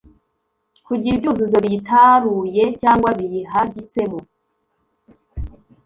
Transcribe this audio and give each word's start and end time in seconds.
kugira 0.85 1.13
ibyuzuzo 1.15 1.57
biyitaruye 1.63 2.63
cyangwa 2.81 3.09
biyihagitsemo 3.17 4.19